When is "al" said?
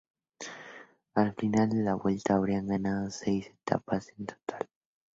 1.13-1.35